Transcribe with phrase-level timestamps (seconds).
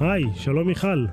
[0.00, 1.06] היי, שלום מיכל.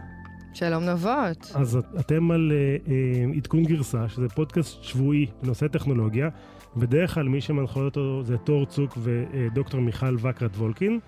[0.54, 1.51] שלום נבות.
[1.55, 6.29] אז אתם על uh, uh, עדכון גרסה, שזה פודקאסט שבועי בנושא טכנולוגיה.
[6.77, 11.00] בדרך כלל מי שמנחה אותו זה תור צוק ודוקטור מיכל וקרת וולקין.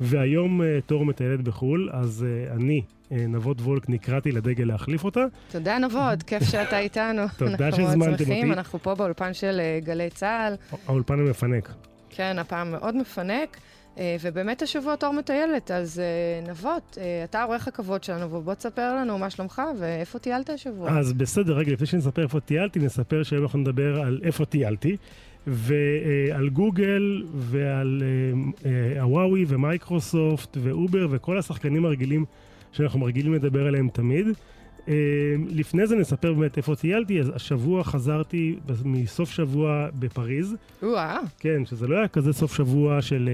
[0.00, 5.24] והיום uh, תור מטיילת בחו"ל, אז uh, אני, uh, נבות וולק, נקראתי לדגל להחליף אותה.
[5.50, 7.22] תודה נבות, כיף שאתה איתנו.
[7.38, 8.24] תודה שהזמנתם אותי.
[8.24, 10.54] שמחים, אנחנו פה באולפן של uh, גלי צה"ל.
[10.86, 11.74] האולפן המפנק.
[12.10, 13.56] כן, הפעם מאוד מפנק.
[14.20, 16.02] ובאמת השבוע תור מטיילת, אז
[16.48, 20.98] נבות, אתה עורך הכבוד שלנו, ובוא תספר לנו מה שלומך ואיפה טיילת השבוע.
[20.98, 24.96] אז בסדר, רגע, לפני שנספר איפה טיילתי, נספר שהיום אנחנו נדבר על איפה טיילתי.
[25.46, 28.02] ועל גוגל ועל
[29.00, 32.24] הוואוי ומייקרוסופט ואובר וכל השחקנים הרגילים
[32.72, 34.26] שאנחנו רגילים לדבר עליהם תמיד.
[35.48, 40.56] לפני זה נספר באמת איפה טיילתי, אז השבוע חזרתי מסוף שבוע בפריז.
[40.82, 41.22] וואו.
[41.38, 43.28] כן, שזה לא היה כזה סוף שבוע של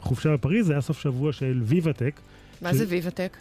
[0.00, 2.20] חופשה בפריז, זה היה סוף שבוע של ויבטק.
[2.62, 2.76] מה ש...
[2.76, 3.36] זה ויבטק?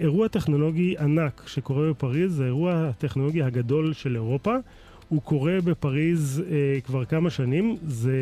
[0.00, 4.56] אירוע טכנולוגי ענק שקורה בפריז, זה אירוע הטכנולוגי הגדול של אירופה.
[5.08, 7.76] הוא קורה בפריז אה, כבר כמה שנים.
[7.82, 8.16] זה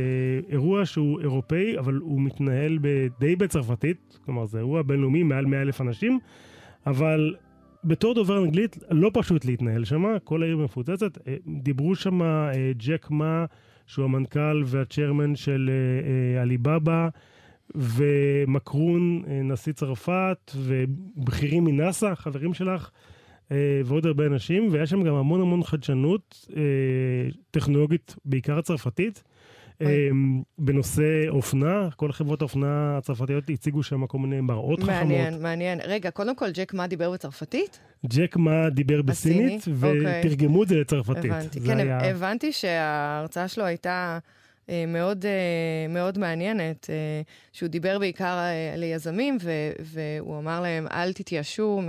[0.51, 2.79] אירוע שהוא אירופאי, אבל הוא מתנהל
[3.21, 6.19] די בצרפתית, כלומר זה אירוע בינלאומי, מעל 100 אלף אנשים,
[6.87, 7.35] אבל
[7.87, 11.19] בתור דובר אנגלית לא פשוט להתנהל שם, כל העיר מפוצצת.
[11.29, 13.45] אה, דיברו שם אה, ג'ק מה,
[13.87, 15.71] שהוא המנכ"ל והצ'רמן של
[16.37, 17.09] אה, עליבאבא.
[17.75, 22.91] ומקרון, נשיא צרפת, ובכירים מנאסא, חברים שלך.
[23.85, 26.49] ועוד הרבה אנשים, והיה שם גם המון המון חדשנות
[27.51, 29.23] טכנולוגית, בעיקר הצרפתית.
[29.83, 30.09] אה,
[30.59, 34.95] בנושא אופנה, כל חברות האופנה הצרפתיות הציגו שם כל מיני מראות חכמות.
[34.95, 35.81] מעניין, מעניין.
[35.85, 37.81] רגע, קודם כל, ג'ק מה דיבר בצרפתית?
[38.07, 41.33] ג'ק מה דיבר בסינית, ותרגמו את זה לצרפתית.
[41.33, 41.91] הבנתי, כן.
[41.91, 44.19] הבנתי שההרצאה שלו הייתה...
[44.89, 45.25] מאוד,
[45.89, 46.91] מאוד מעניינת,
[47.53, 48.39] שהוא דיבר בעיקר
[48.77, 49.39] ליזמים,
[49.81, 51.83] והוא אמר להם, אל תתייאשו.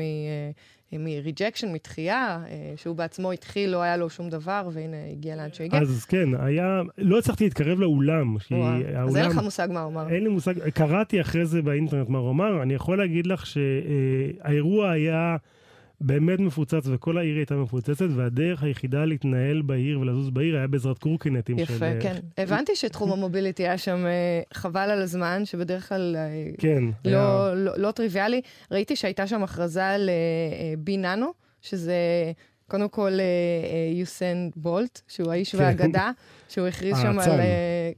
[0.92, 5.66] מריג'קשן, מתחייה, אה, שהוא בעצמו התחיל, לא היה לו שום דבר, והנה הגיע לאן שהוא
[5.66, 5.82] הגיע.
[5.82, 8.38] אז כן, היה, לא הצלחתי להתקרב לאולם.
[8.52, 10.10] האולם, אז אין לך מושג מה הוא אמר.
[10.10, 14.92] אין לי מושג, קראתי אחרי זה באינטרנט מה הוא אמר, אני יכול להגיד לך שהאירוע
[14.92, 15.38] היה...
[16.02, 21.60] באמת מפוצץ, וכל העיר הייתה מפוצצת, והדרך היחידה להתנהל בעיר ולזוז בעיר היה בעזרת קורקינטים
[21.60, 21.76] יפה, של...
[21.76, 22.16] יפה, כן.
[22.38, 27.54] הבנתי שתחום המוביליטי היה שם אה, חבל על הזמן, שבדרך כלל אה, כן, לא, היה...
[27.54, 28.42] לא, לא, לא טריוויאלי.
[28.72, 30.10] ראיתי שהייתה שם הכרזה על
[30.78, 31.94] בי ננו, שזה...
[32.68, 33.12] קודם כל,
[33.94, 35.58] יוסן בולט, שהוא האיש כן.
[35.58, 36.12] והאגדה,
[36.50, 37.40] שהוא הכריז שם על...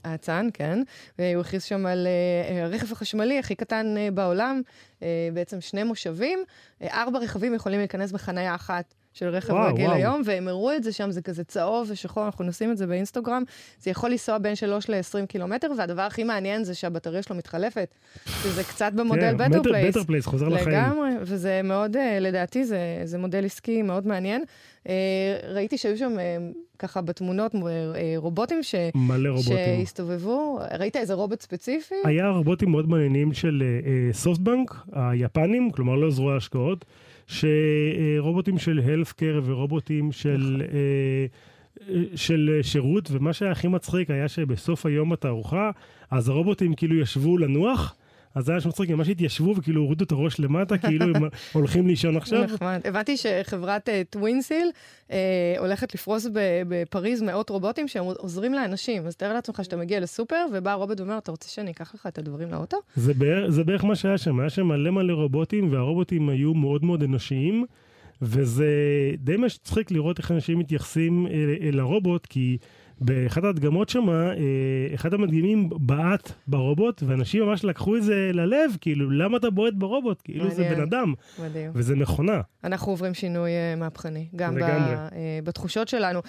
[0.04, 0.80] האצן, כן.
[1.18, 2.08] הוא הכריז שם על
[2.64, 4.62] הרכב החשמלי הכי קטן בעולם,
[5.34, 6.40] בעצם שני מושבים.
[6.84, 8.94] ארבע רכבים יכולים להיכנס בחנייה אחת.
[9.14, 9.98] של רכב וואו, רגיל וואו.
[9.98, 13.44] היום, והם הראו את זה שם, זה כזה צהוב ושחור, אנחנו נשים את זה באינסטגרם.
[13.80, 17.96] זה יכול לנסוע בין 3 ל-20 קילומטר, והדבר הכי מעניין זה שהבטריה שלו מתחלפת.
[18.26, 19.96] שזה קצת במודל בטר פלייס.
[19.96, 20.70] בטר פלייס, חוזר לחיים.
[20.70, 24.44] לגמרי, וזה מאוד, לדעתי, זה, זה מודל עסקי מאוד מעניין.
[25.54, 26.16] ראיתי שהיו שם
[26.80, 27.56] ככה בתמונות
[28.18, 28.76] רובוטים, ש...
[28.96, 29.58] מלא רובוטים.
[29.80, 30.60] שהסתובבו.
[30.80, 31.96] ראית איזה רובוט ספציפי?
[32.04, 33.64] היה רובוטים מאוד מעניינים של
[34.12, 36.86] סופטבנק, היפנים, כלומר לא זרוע השקעות.
[37.30, 40.62] שרובוטים של healthcare ורובוטים של,
[42.16, 45.72] של שירות, ומה שהיה הכי מצחיק היה שבסוף היום בתערוכה,
[46.12, 47.96] אז הרובוטים כאילו ישבו לנוח.
[48.36, 51.24] אז זה היה שם מצחיק, ממש התיישבו וכאילו הורידו את הראש למטה, כאילו הם
[51.54, 52.44] הולכים לישון עכשיו.
[52.44, 52.82] נחמד.
[52.86, 54.72] הבנתי שחברת טווינסיל
[55.12, 56.28] אה, הולכת לפרוס
[56.68, 59.06] בפריז מאות רובוטים שהם עוזרים לאנשים.
[59.06, 62.18] אז תאר לעצמך שאתה מגיע לסופר, ובא הרובוט ואומר, אתה רוצה שאני אקח לך את
[62.18, 62.78] הדברים לאוטו?
[62.96, 66.86] זה בערך, זה בערך מה שהיה שם, היה שם מלא מלא רובוטים, והרובוטים היו מאוד
[66.86, 67.66] מאוד אנושיים,
[68.22, 68.72] וזה
[69.18, 72.58] די מצחיק לראות איך אנשים מתייחסים אל, אל הרובוט, כי...
[73.02, 74.36] באחת ההדגמות שם, אה,
[74.94, 80.22] אחד המדגימים בעט ברובוט, ואנשים ממש לקחו את זה ללב, כאילו, למה אתה בועט ברובוט?
[80.24, 81.14] כאילו מדהים, זה בן אדם.
[81.44, 81.72] מדהים.
[81.74, 82.42] וזה מכונה.
[82.64, 85.12] אנחנו עוברים שינוי uh, מהפכני, גם ב, uh,
[85.44, 86.20] בתחושות שלנו.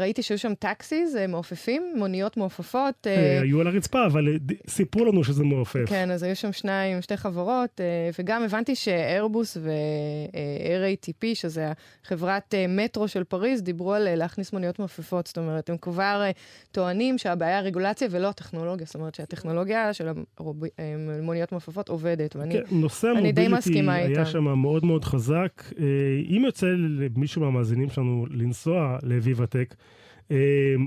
[0.00, 3.06] ראיתי שהיו שם טקסיס, מעופפים, מוניות מעופפות.
[3.42, 4.38] היו על הרצפה, אבל
[4.68, 5.84] סיפרו לנו שזה מעופף.
[5.86, 7.80] כן, אז היו שם שניים, שתי חברות,
[8.18, 11.72] וגם הבנתי שאיירבוס ו-RATP, שזה
[12.04, 16.05] חברת מטרו של פריז, דיברו על להכניס מוניות מעופפות, זאת אומרת, הם כבר...
[16.14, 16.30] כבר
[16.72, 20.08] טוענים שהבעיה הרגולציה ולא הטכנולוגיה, זאת אומרת שהטכנולוגיה של
[20.78, 25.62] המוניות מעופפות עובדת, ואני כן, די מסכימה המוביליטי היה שם מאוד מאוד חזק.
[26.28, 29.74] אם יוצא למישהו מהמאזינים שלנו לנסוע לוויבטק,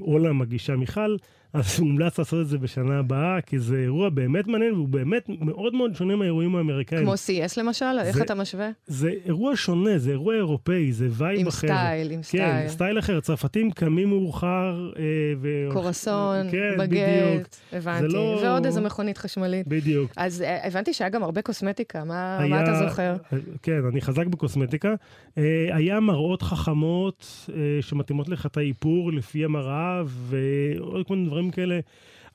[0.02, 1.16] או למגישה מיכל,
[1.54, 5.74] אז מומלץ לעשות את זה בשנה הבאה, כי זה אירוע באמת מעניין, והוא באמת מאוד
[5.76, 7.04] מאוד שונה מהאירועים האמריקאים.
[7.04, 7.86] כמו CES למשל?
[7.94, 8.70] זה, איך אתה משווה?
[8.88, 11.68] זה אירוע שונה, זה אירוע אירופאי, זה וייב אחר.
[11.68, 12.44] עם סטייל, עם סטייל.
[12.44, 13.20] כן, סטייל אחר.
[13.20, 14.92] צרפתים קמים מאוחר.
[15.00, 15.04] אה,
[15.42, 15.70] ו...
[15.74, 17.48] קרואסון, כן, בגט, בדיוק.
[17.74, 18.08] הבנתי.
[18.08, 18.40] לא...
[18.44, 19.68] ועוד איזה מכונית חשמלית.
[19.68, 20.12] בדיוק.
[20.18, 22.50] אז אה, הבנתי שהיה גם הרבה קוסמטיקה, מה, היה...
[22.50, 23.16] מה אתה זוכר?
[23.62, 24.94] כן, אני חזק בקוסמטיקה.
[25.38, 31.39] אה, היה מראות חכמות אה, שמתאימות לך את האיפור לפי המראה, ועוד כל מיני דברים
[31.52, 31.80] כאלה.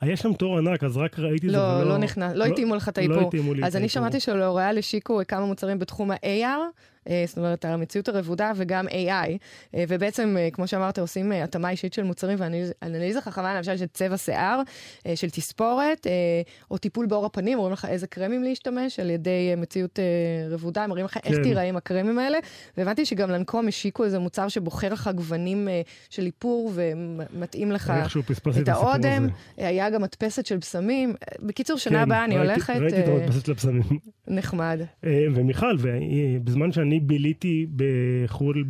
[0.00, 1.58] היה שם תור ענק, אז רק ראיתי את זה.
[1.58, 3.16] לא, לא נכנס, לא, לא התאימו לך את האיפור.
[3.16, 3.66] לא התאימו לי את האיפור.
[3.66, 6.66] אז אני שמעתי שלאוריאל השיקו כמה מוצרים בתחום ה-AR, אה,
[7.26, 9.10] זאת אומרת, המציאות הרבודה וגם AI,
[9.74, 14.16] אה, ובעצם, אה, כמו שאמרת, עושים התאמה אישית של מוצרים ואנליזה חכמה, למשל של צבע
[14.16, 14.60] שיער,
[15.14, 16.06] של תספורת,
[16.70, 19.98] או טיפול בעור הפנים, אומרים לך איזה קרמים להשתמש על ידי מציאות
[20.50, 21.20] רבודה, מראים לך כן.
[21.24, 22.38] איך תיראה עם הקרמים האלה,
[22.76, 25.68] והבנתי שגם לנקום השיקו איזה מוצר שבוחר לך גוונים
[26.10, 27.92] של איפור ומתאים לך
[28.62, 31.14] את האודם, היה גם מדפסת של בשמים.
[31.42, 32.76] בקיצור, שנה כן, הבאה אני הולכת...
[32.76, 33.82] ראיתי את המדפסת של הבשמים.
[34.28, 34.80] נחמד.
[35.34, 35.76] ומיכל,
[36.44, 38.64] בזמן שאני אני ביליתי בחו"ל,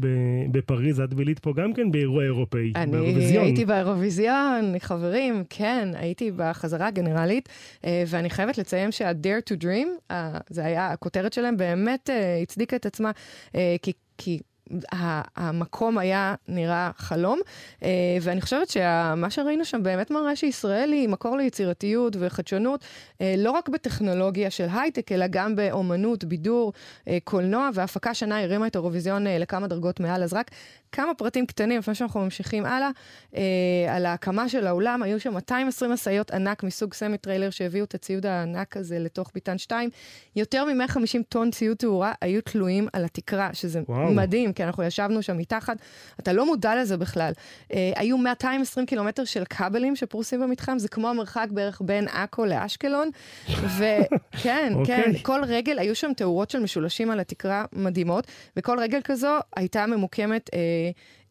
[0.51, 3.43] בפריז, את בילית פה גם כן באירוע אירופאי, באירוויזיון.
[3.43, 7.49] אני הייתי באירוויזיון, חברים, כן, הייתי בחזרה הגנרלית,
[7.85, 10.15] אה, ואני חייבת לציין שה-Dare to Dream,
[10.51, 13.11] זה היה, הכותרת שלהם באמת אה, הצדיקה את עצמה,
[13.55, 13.93] אה, כי...
[14.19, 14.39] כי
[15.37, 17.41] המקום היה נראה חלום,
[17.83, 17.89] אה,
[18.21, 22.85] ואני חושבת שמה שראינו שם באמת מראה שישראל היא מקור ליצירתיות וחדשנות,
[23.21, 26.73] אה, לא רק בטכנולוגיה של הייטק, אלא גם באומנות, בידור,
[27.09, 30.23] אה, קולנוע, והפקה שנה הרימה את האירוויזיון לכמה דרגות מעל.
[30.23, 30.51] אז רק
[30.95, 32.91] כמה פרטים קטנים לפני שאנחנו ממשיכים הלאה.
[33.37, 33.43] אה,
[33.97, 38.27] על ההקמה של האולם, היו שם 220 משאיות ענק מסוג סמי טריילר שהביאו את הציוד
[38.27, 39.91] הענק הזה לתוך ביתן 2.
[40.37, 44.15] יותר מ-150 טון ציוד תאורה היו תלויים על התקרה, שזה וואו.
[44.15, 45.77] מדהים, כי אנחנו ישבנו שם מתחת.
[46.21, 47.33] אתה לא מודע לזה בכלל.
[47.73, 53.11] אה, היו 220 קילומטר של כבלים שפרוסים במתחם, זה כמו המרחק בערך בין עכו לאשקלון.
[53.49, 54.43] וכן, okay.
[54.43, 55.23] כן, אוקיי.
[55.23, 60.51] כל רגל, היו שם תאורות של משולשים על התקרה מדהימות, וכל רגל כזו הייתה ממוקמת...
[60.55, 60.61] אה,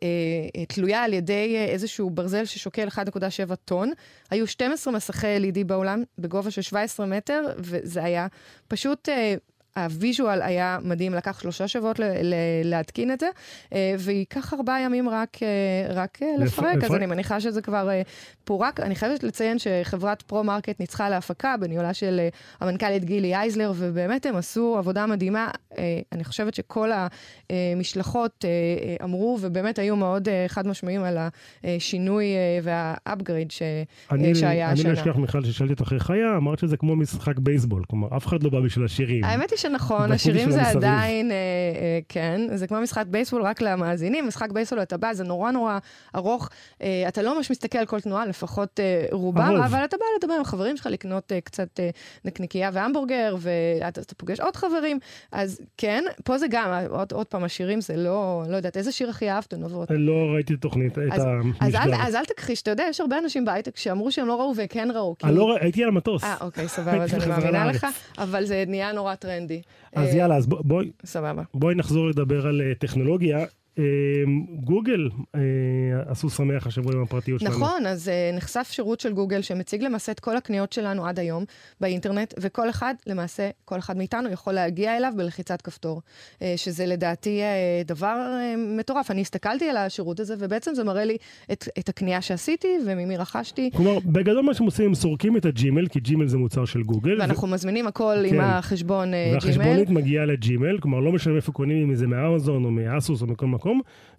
[0.04, 0.08] אה,
[0.56, 3.92] אה, תלויה על ידי אה, איזשהו ברזל ששוקל 1.7 טון.
[4.32, 8.28] היו 12 מסכי LED בעולם בגובה של 17 מטר, וזה היה
[8.68, 9.10] פשוט
[9.78, 12.00] ה-visual היה מדהים, לקח שלושה שבועות
[12.64, 13.28] להתקין את זה,
[13.74, 17.90] אה, וייקח ארבעה ימים רק, אה, רק אה, לפרק, אז אני מניחה שזה כבר
[18.44, 18.80] פורק.
[18.80, 22.20] אני חייבת לציין שחברת פרו-מרקט ניצחה להפקה בניהולה של
[22.60, 25.50] המנכ"לית גילי אייזלר, ובאמת הם עשו עבודה מדהימה.
[26.12, 26.90] אני חושבת שכל
[27.50, 28.46] המשלחות
[29.04, 31.18] אמרו, ובאמת היו מאוד חד משמעיים על
[31.64, 32.26] השינוי
[32.64, 34.90] והאפגריד שהיה השנה.
[34.90, 38.28] אני לא אשכח, מיכל, ששאלתי אותך איך היה, אמרת שזה כמו משחק בייסבול, כלומר, אף
[38.28, 39.24] אחד לא בא בשביל השירים.
[39.24, 44.28] האמת היא שנכון, השירים זה עדיין, אה, אה, כן, זה כמו משחק בייסבול רק למאזינים,
[44.28, 45.80] משחק בייסבול אתה בא, זה נורא נורא
[46.16, 46.50] ארוך,
[46.82, 50.34] אה, אתה לא ממש מסתכל על כל תנועה, לפחות אה, רובם, אבל אתה בא לדבר
[50.34, 51.90] עם חברים שלך, לקנות אה, קצת אה,
[52.26, 55.00] נקניקייה והמבורגר, ואתה פוגש עוד חברים,
[55.32, 59.10] אז כן, פה זה גם, עוד, עוד פעם, השירים זה לא, לא יודעת, איזה שיר
[59.10, 59.92] הכי אהבת, נבות?
[59.92, 61.68] לא ראיתי את התוכנית, את המשדר.
[61.68, 64.54] אז אל, אז אל תכחיש, אתה יודע, יש הרבה אנשים בהייטק שאמרו שהם לא ראו
[64.58, 65.16] וכן ראו.
[65.20, 65.28] כי...
[65.32, 66.24] לא, הייתי על המטוס.
[66.24, 67.88] אה, אוקיי, סבבה, אז אני מאמינה לך,
[68.18, 69.53] אבל זה נהיה נורא טרנדי.
[69.94, 71.44] אז אה, יאללה, אז בואי, סבבה.
[71.54, 73.46] בואי נחזור לדבר על אה, טכנולוגיה.
[73.78, 75.42] אמ, גוגל אה,
[76.06, 77.56] עשו שמח השבוע עם הפרטיות שלנו.
[77.56, 81.44] נכון, אז אה, נחשף שירות של גוגל שמציג למעשה את כל הקניות שלנו עד היום
[81.82, 86.02] באינטרנט, וכל אחד, למעשה, כל אחד מאיתנו יכול להגיע אליו בלחיצת כפתור,
[86.42, 87.42] אה, שזה לדעתי
[87.86, 88.18] דבר
[88.78, 89.12] מטורף.
[89.12, 91.18] אני הסתכלתי על השירות הזה, ובעצם זה מראה לי
[91.52, 93.70] את, את הקנייה שעשיתי וממי רכשתי.
[93.76, 97.22] כלומר, בגדול מה שהם עושים, הם סורקים את הג'ימל, כי ג'ימל זה מוצר של גוגל.
[97.22, 97.52] ואנחנו ו...
[97.52, 98.36] מזמינים הכל כן.
[98.36, 99.34] עם החשבון ג'ימל.
[99.34, 103.48] והחשבונית מגיעה לג'ימל, כלומר, לא משנה איפה קונים, אם זה מאמזון או מאסוס או מכל
[103.48, 103.63] מקום,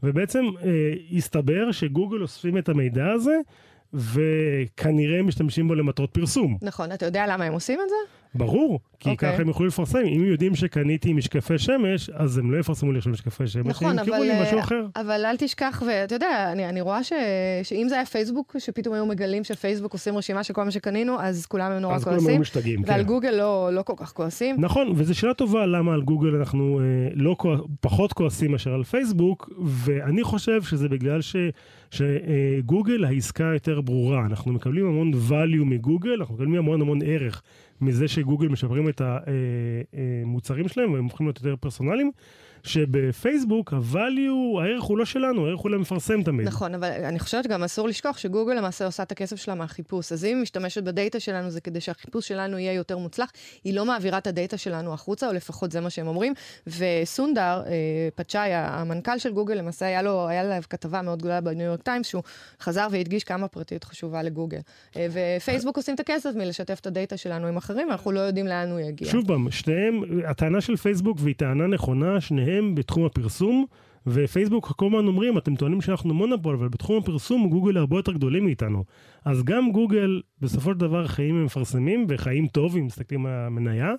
[0.02, 0.70] ובעצם אה,
[1.16, 3.38] הסתבר שגוגל אוספים את המידע הזה,
[3.94, 6.58] וכנראה משתמשים בו למטרות פרסום.
[6.62, 8.23] נכון, אתה יודע למה הם עושים את זה?
[8.34, 9.12] ברור, כי okay.
[9.12, 9.32] אוקיי.
[9.32, 9.98] ככה הם יכולים לפרסם.
[9.98, 14.08] אם יודעים שקניתי משקפי שמש, אז הם לא יפרסמו לי עכשיו משקפי שמש, נכון, הם
[14.08, 14.86] ימכרו לי משהו אחר.
[14.96, 17.12] אבל אל תשכח, ואתה יודע, אני, אני רואה ש,
[17.62, 21.46] שאם זה היה פייסבוק, שפתאום היו מגלים שפייסבוק עושים רשימה של כל מה שקנינו, אז
[21.46, 22.18] כולם הם נורא אז כועסים.
[22.18, 22.92] אז כולם היו משתגעים, כן.
[22.92, 24.56] ועל גוגל לא, לא כל כך כועסים.
[24.58, 27.56] נכון, וזו שאלה טובה למה על גוגל אנחנו אה, לא כוע...
[27.80, 31.36] פחות כועסים מאשר על פייסבוק, ואני חושב שזה בגלל ש...
[31.90, 34.26] שגוגל העסקה יותר ברורה.
[34.26, 37.42] אנחנו מקבלים המון value מגוגל, אנחנו מקבלים המון המון ערך
[37.80, 39.02] מזה שגוגל משפרים את
[40.24, 42.10] המוצרים שלהם והם הופכים להיות יותר פרסונליים.
[42.64, 46.46] שבפייסבוק ה-value, הערך הוא לא שלנו, הערך הוא למפרסם תמיד.
[46.46, 50.12] נכון, אבל אני חושבת גם אסור לשכוח שגוגל למעשה עושה את הכסף שלה מהחיפוש.
[50.12, 53.32] אז אם היא משתמשת בדאטה שלנו זה כדי שהחיפוש שלנו יהיה יותר מוצלח,
[53.64, 56.34] היא לא מעבירה את הדאטה שלנו החוצה, או לפחות זה מה שהם אומרים.
[56.66, 61.66] וסונדאר, אה, פיצ'אי, המנכ"ל של גוגל, למעשה היה לו, היה לה כתבה מאוד גדולה בניו
[61.66, 62.22] יורק טיימס, שהוא
[62.60, 64.58] חזר והדגיש כמה פרטיות חשובה לגוגל.
[64.96, 68.70] אה, ופייסבוק עושים את הכסף מלשתף את הדאטה שלנו עם אחרים, ואנחנו לא יודעים לאן
[68.70, 69.08] הוא יגיע.
[69.08, 73.66] שוב פעם, שניהם, הטענה של פייסבוק, והיא טענה נכונה, שניהם בתחום הפרסום.
[74.06, 78.44] ופייסבוק כל הזמן אומרים, אתם טוענים שאנחנו מונופול, אבל בתחום הפרסום גוגל הרבה יותר גדולים
[78.44, 78.84] מאיתנו.
[79.24, 83.92] אז גם גוגל, בסופו של דבר, חיים הם מפרסמים, וחיים טוב, אם מסתכלים על המניה.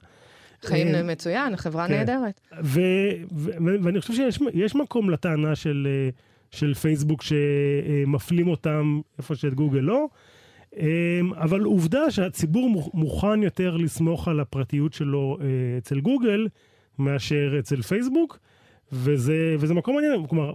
[0.62, 1.94] חיים אה, מצוין, חברה כן.
[1.94, 2.42] נהדרת.
[3.84, 6.10] ואני חושב שיש מקום לטענה של, אה,
[6.52, 10.08] של פייסבוק שמפלים אותם איפה שאת גוגל לא.
[10.78, 15.38] אה, אבל עובדה שהציבור מוכן יותר לסמוך על הפרטיות שלו
[15.78, 16.48] אצל גוגל
[17.00, 18.40] מאשר אצל פייסבוק.
[18.92, 20.54] וזה, וזה מקום מעניין, כלומר,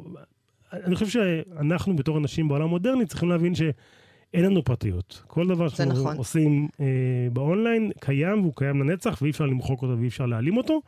[0.73, 5.23] אני חושב שאנחנו בתור אנשים בעולם המודרני צריכים להבין שאין לנו פרטיות.
[5.26, 6.16] כל דבר שאנחנו נכון.
[6.16, 6.87] עושים אה,
[7.32, 10.80] באונליין קיים והוא קיים לנצח ואי אפשר למחוק אותו ואי אפשר להעלים אותו.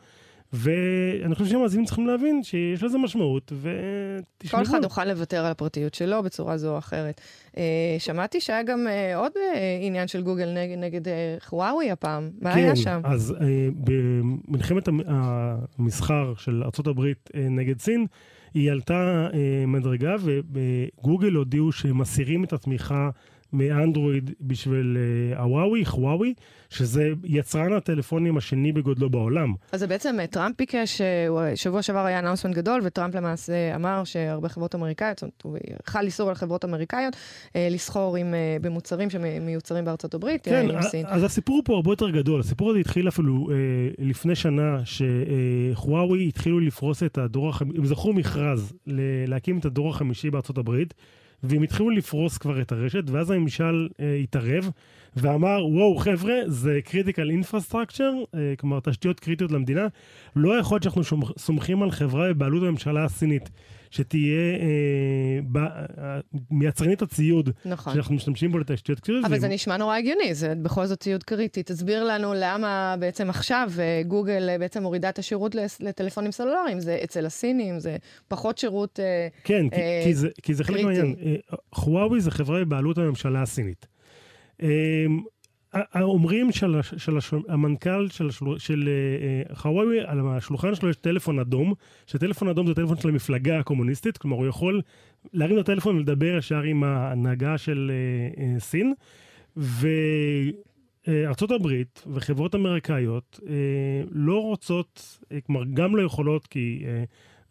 [0.52, 4.64] ואני חושב שהמאזינים צריכים להבין שיש לזה משמעות, ותשמעו.
[4.64, 7.20] כל אחד יוכל לוותר על הפרטיות שלו בצורה זו או אחרת.
[7.56, 11.00] אה, שמעתי שהיה גם אה, עוד אה, עניין של גוגל נגד, נגד
[11.44, 12.30] חוואוי הפעם.
[12.40, 13.00] מה כן, היה שם?
[13.04, 13.34] אז
[13.74, 17.00] במלחמת המסחר של ארה"ב
[17.34, 18.06] נגד סין,
[18.54, 19.28] היא עלתה
[19.66, 23.10] מדרגה, וגוגל הודיעו שהם מסירים את התמיכה
[23.52, 24.96] מאנדרואיד בשביל
[25.36, 26.34] הוואוי, אה, חוואוי,
[26.70, 29.54] שזה יצרן הטלפונים השני בגודלו בעולם.
[29.72, 34.04] אז זה בעצם אה, טראמפ ביקש, אה, שבוע שעבר היה אנאונסמנט גדול, וטראמפ למעשה אמר
[34.04, 37.16] שהרבה חברות אמריקאיות, זאת אומרת, הוא חל איסור על חברות אמריקאיות
[37.54, 38.16] לסחור
[38.60, 41.06] במוצרים שמיוצרים בארצות הברית, כן, עם סין.
[41.08, 42.40] אז הסיפור פה הרבה יותר גדול.
[42.40, 43.48] הסיפור הזה התחיל אפילו
[43.98, 48.72] לפני שנה, שחוואוי התחילו לפרוס את הדור החמישי, הם זכו מכרז
[49.26, 50.94] להקים את הדור החמישי בארצות הברית.
[51.42, 54.70] והם התחילו לפרוס כבר את הרשת, ואז הממשל אה, התערב
[55.16, 59.86] ואמר, וואו חבר'ה, זה critical infrastructure, אה, כלומר תשתיות קריטיות למדינה,
[60.36, 61.02] לא יכול להיות שאנחנו
[61.38, 63.50] סומכים על חברה בבעלות הממשלה הסינית.
[63.92, 67.94] שתהיה אה, ב, אה, יצרנית הציוד נכון.
[67.94, 69.24] שאנחנו משתמשים בו לתשתיות קריטיות.
[69.24, 71.62] אבל זה נשמע נורא הגיוני, זה בכל זאת ציוד קריטי.
[71.62, 77.00] תסביר לנו למה בעצם עכשיו אה, גוגל אה, בעצם מורידה את השירות לטלפונים סלולריים, זה
[77.04, 77.96] אצל הסינים, זה
[78.28, 81.14] פחות שירות אה, כן, אה, כי זה, כי זה חלק מהעניין.
[81.74, 83.86] חוואוי זה חברה בבעלות הממשלה הסינית.
[85.74, 88.88] אה, אומרים של, של המנכ"ל של, של
[89.50, 91.74] uh, חוואוי, על השולחן שלו יש טלפון אדום,
[92.06, 94.80] שטלפון אדום זה טלפון של המפלגה הקומוניסטית, כלומר הוא יכול
[95.32, 98.94] להרים את הטלפון ולדבר ישר עם ההנהגה של uh, uh, סין,
[99.56, 103.40] וארצות uh, הברית וחברות אמריקאיות
[104.10, 106.84] לא רוצות, כלומר גם לא יכולות כי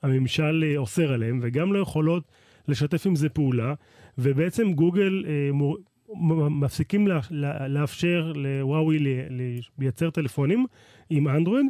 [0.04, 2.24] הממשל אוסר עליהם, וגם לא יכולות
[2.68, 3.74] לשתף עם זה פעולה,
[4.18, 5.78] ובעצם גוגל מור...
[6.50, 9.00] מפסיקים לה, לה, לאפשר לוואוי
[9.80, 10.66] לייצר טלפונים
[11.10, 11.66] עם אנדרואיד.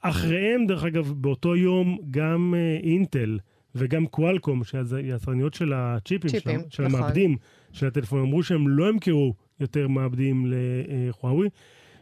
[0.00, 3.38] אחריהם, דרך אגב, באותו יום גם uh, אינטל
[3.74, 7.00] וגם קוואלקום, שהיצרניות של הצ'יפים, צ'יפים, של, של נכון.
[7.00, 7.36] המעבדים
[7.72, 11.48] של הטלפונים, אמרו שהם לא ימכרו יותר מעבדים לוואוי.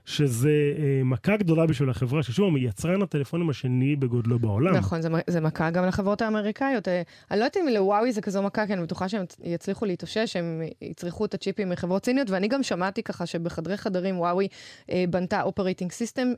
[0.09, 4.75] שזה אה, מכה גדולה בשביל החברה, ששוב, יצרן הטלפונים השני בגודלו בעולם.
[4.75, 6.89] נכון, זה, זה מכה גם לחברות האמריקאיות.
[6.89, 10.37] אה, אני לא יודעת אם לוואוי זה כזו מכה, כי אני בטוחה שהם יצליחו להתאושש,
[10.37, 14.49] הם יצרכו את הצ'יפים מחברות סיניות, ואני גם שמעתי ככה שבחדרי חדרים וואוי
[14.91, 16.33] אה, בנתה operating system,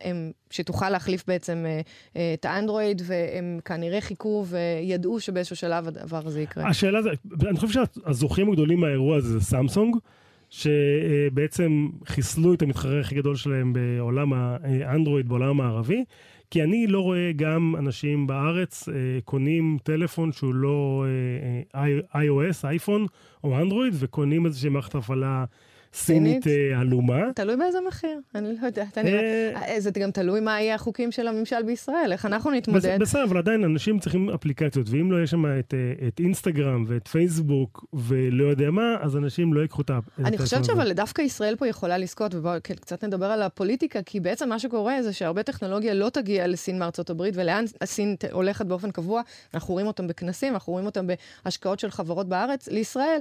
[0.51, 1.81] שתוכל להחליף בעצם אה,
[2.17, 6.69] אה, את האנדרואיד, והם כנראה חיכו וידעו שבאיזשהו שלב הדבר הזה יקרה.
[6.69, 7.11] השאלה זה,
[7.49, 9.97] אני חושב שהזוכים הגדולים מהאירוע הזה זה סמסונג.
[10.51, 16.05] שבעצם חיסלו את המתחרה הכי גדול שלהם בעולם האנדרואיד, בעולם המערבי.
[16.51, 21.05] כי אני לא רואה גם אנשים בארץ אה, קונים טלפון שהוא לא
[21.75, 21.81] אה,
[22.15, 23.07] אה, iOS, אייפון
[23.45, 25.45] או אנדרואיד, וקונים איזושהי מערכת הפעלה
[25.93, 27.21] סינית אה, עלומה.
[27.35, 28.99] תלוי באיזה מחיר, אני לא יודעת.
[28.99, 32.99] אה, אה, זה גם תלוי מה יהיה החוקים של הממשל בישראל, איך אנחנו נתמודד.
[33.01, 35.45] בסדר, אבל עדיין אנשים צריכים אפליקציות, ואם לא יש שם
[36.09, 39.99] את אינסטגרם ואת פייסבוק ולא יודע מה, אז אנשים לא ייקחו את ה...
[40.25, 44.21] אני חושבת שאבל דווקא ישראל פה יכולה לזכות, ובואו כן, קצת נדבר על הפוליטיקה, כי
[44.21, 48.91] בעצם מה שקורה זה שהרבה טכנולוגיה לא תגיע לסין מארצות הברית, ולאן הסין הולכת באופן
[48.91, 49.23] קבוע,
[49.55, 51.07] אנחנו רואים אותם בכנסים, אנחנו רואים אותם
[51.45, 53.19] בהשקעות של חברות בארץ, לישראל,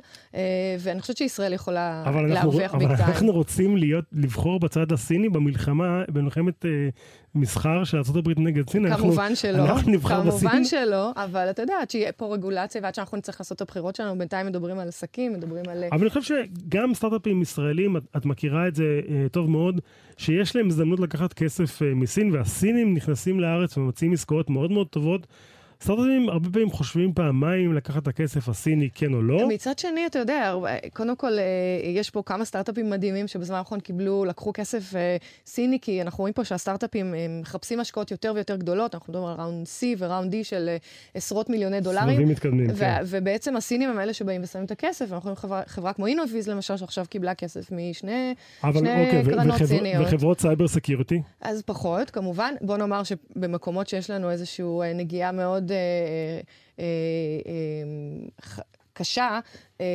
[0.80, 2.59] ואני חושבת שישראל יכולה להרוויח.
[2.60, 6.90] מרוויח אבל אנחנו רוצים להיות, לבחור בצד הסיני במלחמה, במלחמת אה,
[7.36, 8.96] מסחר של ארה"ב נגד סין.
[8.96, 9.66] כמובן אנחנו, שלא.
[9.66, 10.50] אנחנו נבחר בסין.
[10.50, 13.96] כמובן שלא, אבל אתה יודע, עד שיהיה פה רגולציה ועד שאנחנו נצטרך לעשות את הבחירות
[13.96, 15.84] שלנו, בינתיים מדברים על עסקים, מדברים על...
[15.92, 19.82] אבל אני חושב שגם סטארט-אפים ישראלים, את, את מכירה את זה אה, טוב מאוד,
[20.18, 25.28] שיש להם הזדמנות לקחת כסף אה, מסין, והסינים נכנסים לארץ ומציעים עסקאות מאוד מאוד טובות.
[25.84, 29.48] סטארט-אפים הרבה פעמים חושבים פעמיים לקחת את הכסף הסיני, כן או לא.
[29.48, 30.54] מצד שני, אתה יודע,
[30.94, 31.44] קודם כל, אה,
[31.96, 36.34] יש פה כמה סטארט-אפים מדהימים שבזמן האחרון קיבלו, לקחו כסף אה, סיני, כי אנחנו רואים
[36.34, 40.70] פה שהסטארט-אפים מחפשים השקעות יותר ויותר גדולות, אנחנו מדברים על round C ו-round D של
[41.14, 42.10] עשרות מיליוני דולרים.
[42.10, 43.02] סבבים מתקדמים, כן.
[43.06, 46.78] ובעצם הסינים הם אלה שבאים ושמים את הכסף, אנחנו רואים חברה, חברה כמו אינוביז, למשל,
[46.78, 48.34] שעכשיו קיבלה כסף משני
[48.64, 50.06] אוקיי, קרנות סיניות.
[50.08, 51.22] וחברות cyber security?
[51.42, 52.54] אז פחות, כמובן.
[52.62, 55.69] בוא נאמר שבמקומות שיש לנו איזושהי נגיעה מאוד...
[55.72, 56.40] אה,
[56.80, 56.86] אה,
[57.48, 59.40] אה, קשה,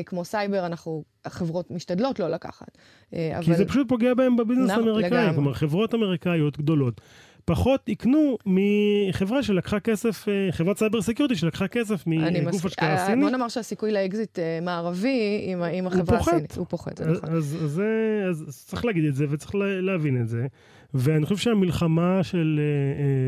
[0.06, 2.78] כמו סייבר, אנחנו, החברות משתדלות לא לקחת.
[3.10, 3.54] כי אבל...
[3.56, 5.34] זה פשוט פוגע בהם ב-business האמריקאי.
[5.34, 7.00] כלומר, חברות אמריקאיות גדולות
[7.44, 13.22] פחות יקנו מחברה שלקחה כסף, חברת cyber security שלקחה כסף מגוף השקעה סיני.
[13.22, 17.30] בוא נאמר שהסיכוי לאקזיט מערבי עם, עם החברה הסינית, הוא פוחת, זה נכון.
[17.30, 17.82] אז, אז,
[18.30, 20.46] אז, אז צריך להגיד את זה וצריך להבין את זה.
[20.94, 22.60] ואני חושב שהמלחמה של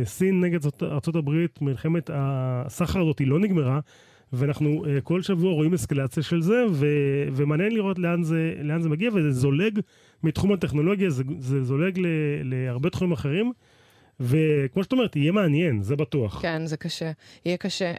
[0.05, 1.31] uh, סין נגד ארה"ב,
[1.61, 3.81] מלחמת הסחר הזאת, היא לא נגמרה,
[4.33, 8.89] ואנחנו uh, כל שבוע רואים אסקלציה של זה, ו- ומעניין לראות לאן זה, לאן זה
[8.89, 9.81] מגיע, וזה זולג
[10.23, 12.07] מתחום הטכנולוגיה, זה, זה זולג ל-
[12.43, 13.53] להרבה תחומים אחרים.
[14.21, 16.43] וכמו שאת אומרת, יהיה מעניין, זה בטוח.
[16.43, 17.11] כן, זה קשה.
[17.45, 17.93] יהיה קשה.
[17.95, 17.99] Uh,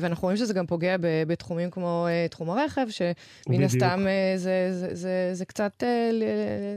[0.00, 4.68] ואנחנו רואים שזה גם פוגע ב- בתחומים כמו uh, תחום הרכב, שמן הסתם uh, זה,
[4.70, 5.86] זה, זה, זה קצת uh,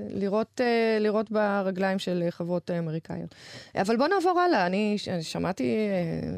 [0.09, 3.35] לראות, אה, לראות ברגליים של חברות אמריקאיות.
[3.75, 4.65] אבל בואו נעבור הלאה.
[4.65, 5.75] אני שמעתי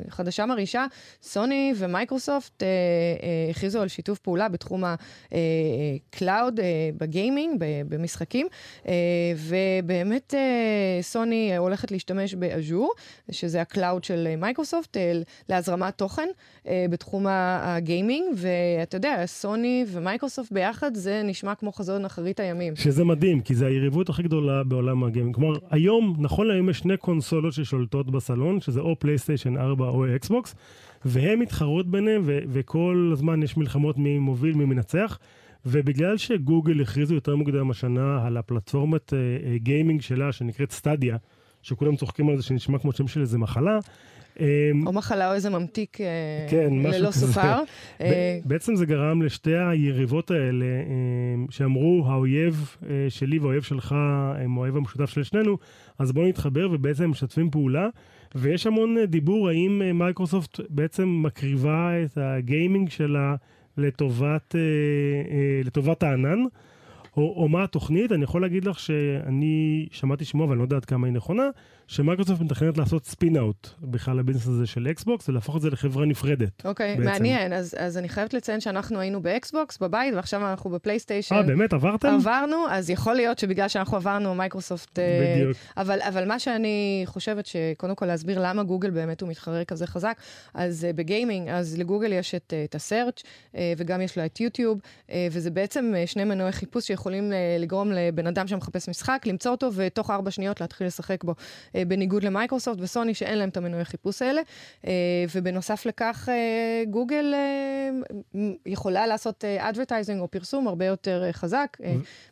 [0.07, 0.85] אה, חדשה מרעישה,
[1.21, 6.61] סוני ומייקרוסופט אה, אה, הכריזו על שיתוף פעולה בתחום ה-cloud, אה,
[6.97, 8.47] בגיימינג, במשחקים,
[8.83, 8.87] אה,
[9.35, 12.91] ובאמת אה, סוני הולכת להשתמש ב-Azure,
[13.31, 16.27] שזה ה-cloud של אה, מייקרוסופט, אה, להזרמת תוכן
[16.67, 22.75] אה, בתחום הגיימינג, ואתה יודע, סוני ומייקרוסופט ביחד, זה נשמע כמו חזון אחרית הימים.
[22.75, 25.35] שזה מדהים, כי זה היריבות הכי גדולה בעולם הגיימינג.
[25.35, 30.55] כלומר, היום, נכון להיום יש שני קונסולות ששולטות בסלון, שזה או פלייסטיישן 4 או אקסבוקס,
[31.05, 35.19] והן מתחרות ביניהם, ו- וכל הזמן יש מלחמות מי מוביל, מי מנצח.
[35.65, 39.13] ובגלל שגוגל הכריזו יותר מוקדם השנה על הפלטפורמת
[39.55, 41.17] גיימינג שלה, שנקראת סטדיה,
[41.61, 43.79] שכולם צוחקים על זה שנשמע כמו שם של איזה מחלה.
[44.39, 46.05] אמ, או מחלה או איזה ממתיק אה,
[46.49, 47.59] כן, ללא סוכר.
[48.01, 53.95] אה, בעצם זה גרם לשתי היריבות האלה, אמ, שאמרו, האויב אה, שלי והאויב שלך
[54.35, 55.57] הם האויב המשותף של שנינו,
[55.99, 57.87] אז בואו נתחבר ובעצם משתפים פעולה.
[58.35, 63.35] ויש המון דיבור האם מייקרוסופט בעצם מקריבה את הגיימינג שלה
[63.77, 64.55] לטובת,
[65.63, 66.39] לטובת הענן.
[67.19, 70.85] או, או מה התוכנית, אני יכול להגיד לך שאני שמעתי שמועה, ואני לא יודע עד
[70.85, 71.49] כמה היא נכונה,
[71.87, 76.65] שמייקרוסופט מתכננת לעשות spin out בכלל ל-business הזה של אקסבוקס, ולהפוך את זה לחברה נפרדת.
[76.65, 77.53] אוקיי, אוקיי, מעניין.
[77.53, 81.35] אז, אז אני חייבת לציין שאנחנו היינו באקסבוקס בבית, ועכשיו אנחנו בפלייסטיישן.
[81.35, 81.73] אה, באמת?
[81.73, 82.07] עברתם?
[82.07, 84.99] עברנו, אז יכול להיות שבגלל שאנחנו עברנו, מייקרוסופט...
[84.99, 85.51] אה, בדיוק.
[85.51, 89.87] Uh, אבל, אבל מה שאני חושבת, שקודם כל להסביר למה גוגל באמת הוא מתחרה כזה
[89.87, 90.17] חזק,
[90.53, 94.39] אז אה, בגיימינג, אז לגוגל יש את, אה, את ה-search אה, וגם יש לה את
[94.39, 94.79] יוטיוב,
[95.31, 100.09] וזה בעצם שני מנועי חיפוש שיכולים אה, לגרום לבן אדם שמחפש משחק, למצוא אותו, ותוך
[100.09, 101.31] ארבע שניות להתחיל לשחק בו.
[101.31, 104.41] אה, בניגוד למייקרוסופט וסוני, שאין להם את המנועי חיפוש האלה.
[104.87, 104.91] אה,
[105.35, 111.77] ובנוסף לכך, אה, גוגל אה, יכולה לעשות advertising או פרסום הרבה יותר חזק.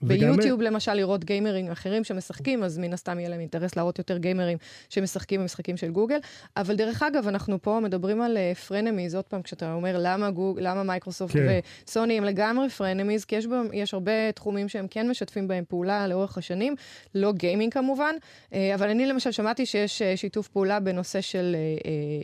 [0.02, 4.58] ביוטיוב, למשל, לראות גיימרים אחרים שמשחקים, אז מן הסתם יהיה להם אינטרס להראות יותר גיימרים
[4.90, 6.18] שמשחקים במשחקים של גוגל.
[6.58, 10.84] אבל דרך אגב, אנחנו פה מדברים על frenemies, עוד פעם, כשאתה אומר למה, גוג, למה
[10.84, 11.60] מייקרוסופט כן.
[11.88, 16.38] וסוני הם לגמרי frenemies, כי יש, יש הרבה תחומים שהם כן משתפים בהם פעולה לאורך
[16.38, 16.76] השנים,
[17.16, 18.16] לא גיימינג כמובן,
[18.52, 21.56] אבל אני למשל שמעתי שיש אה, שיתוף פעולה בנושא של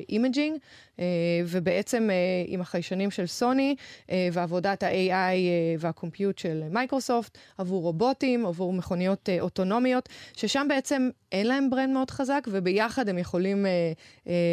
[0.09, 0.57] imaging,
[0.99, 1.05] אה,
[1.45, 2.15] ובעצם אה,
[2.47, 3.75] עם החיישנים של סוני
[4.09, 5.37] אה, ועבודת ה-AI
[5.79, 12.47] וה-compute של מייקרוסופט עבור רובוטים, עבור מכוניות אוטונומיות, ששם בעצם אין להם brand מאוד חזק,
[12.51, 13.65] וביחד הם יכולים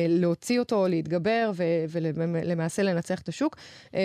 [0.08, 1.52] להוציא אותו, להתגבר
[1.88, 3.56] ולמעשה לנצח את השוק.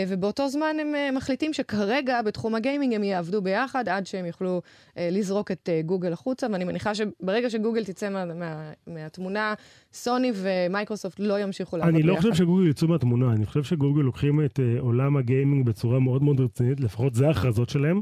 [0.07, 4.61] ובאותו זמן הם מחליטים שכרגע בתחום הגיימינג הם יעבדו ביחד עד שהם יוכלו
[4.97, 9.53] לזרוק את גוגל החוצה, ואני מניחה שברגע שגוגל תצא מה, מה, מהתמונה,
[9.93, 12.07] סוני ומייקרוסופט לא ימשיכו לעבוד ביחד.
[12.07, 15.99] אני לא חושב שגוגל יצאו מהתמונה, אני חושב שגוגל לוקחים את uh, עולם הגיימינג בצורה
[15.99, 18.01] מאוד מאוד רצינית, לפחות זה ההכרזות שלהם.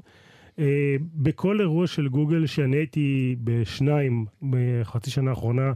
[0.52, 0.60] Uh,
[1.16, 5.72] בכל אירוע של גוגל שאני הייתי בשניים בחצי שנה האחרונה,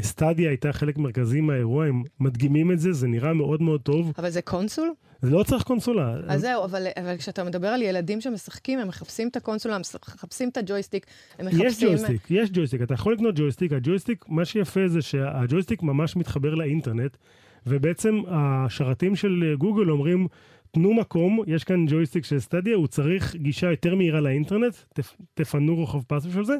[0.00, 4.12] סטדיה הייתה חלק מרכזי מהאירוע, הם מדגימים את זה, זה נראה מאוד מאוד טוב.
[4.18, 4.90] אבל זה קונסול?
[5.22, 6.16] זה לא צריך קונסולה.
[6.28, 9.80] אז זהו, אבל, אבל כשאתה מדבר על ילדים שמשחקים, הם מחפשים את הקונסולה, הם
[10.14, 11.06] מחפשים את הג'ויסטיק,
[11.38, 11.66] הם מחפשים...
[11.66, 12.82] יש ג'ויסטיק, יש ג'ויסטיק.
[12.82, 17.16] אתה יכול לקנות ג'ויסטיק, הג'ויסטיק, מה שיפה זה שהג'ויסטיק ממש מתחבר לאינטרנט.
[17.66, 20.26] ובעצם השרתים של גוגל אומרים,
[20.70, 24.74] תנו מקום, יש כאן ג'ויסטיק של סטדיה, הוא צריך גישה יותר מהירה לאינטרנט,
[25.34, 26.56] תפנו רוחב פס בשביל זה,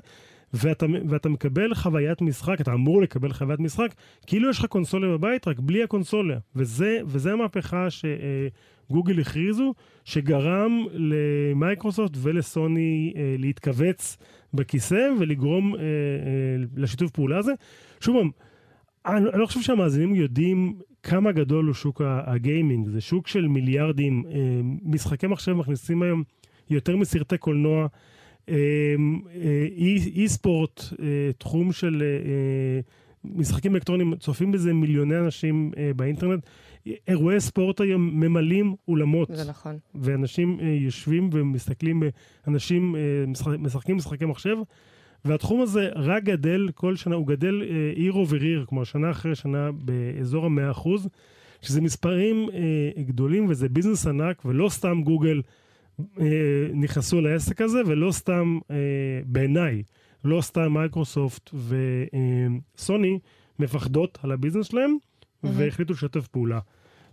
[0.54, 3.94] ואתה, ואתה מקבל חוויית משחק, אתה אמור לקבל חוויית משחק,
[4.26, 6.38] כאילו יש לך קונסולה בבית, רק בלי הקונסולה.
[6.56, 14.16] וזה, וזה המהפכה שגוגל הכריזו, שגרם למייקרוסופט ולסוני אה, להתכווץ
[14.54, 15.84] בכיסא ולגרום אה, אה,
[16.76, 17.52] לשיתוף פעולה הזה.
[18.00, 18.16] שוב
[19.06, 22.88] אני, אני לא חושב שהמאזינים יודעים כמה גדול הוא שוק הגיימינג.
[22.88, 24.24] זה שוק של מיליארדים.
[24.82, 26.22] משחקי מחשב מכניסים היום
[26.70, 27.86] יותר מסרטי קולנוע.
[28.50, 28.56] אה,
[29.34, 29.66] אה,
[30.14, 30.84] אי ספורט,
[31.38, 32.02] תחום של
[33.24, 36.46] משחקים אלקטרוניים, צופים בזה מיליוני אנשים באינטרנט.
[37.08, 39.28] אירועי ספורט היום ממלאים אולמות.
[39.32, 39.78] זה נכון.
[39.94, 42.02] ואנשים יושבים ומסתכלים,
[42.48, 42.96] אנשים
[43.58, 44.56] משחקים משחקי מחשב.
[45.24, 49.34] והתחום הזה רק גדל כל שנה, הוא גדל אה, year over year, כמו שנה אחרי
[49.34, 51.08] שנה, באזור המאה אחוז,
[51.62, 55.42] שזה מספרים אה, גדולים וזה ביזנס ענק, ולא סתם גוגל אה,
[56.74, 58.76] נכנסו לעסק הזה, ולא סתם, אה,
[59.24, 59.82] בעיניי,
[60.24, 61.50] לא סתם מייקרוסופט
[62.74, 63.18] וסוני
[63.58, 65.48] מפחדות על הביזנס שלהם, mm-hmm.
[65.52, 66.58] והחליטו לשתף פעולה.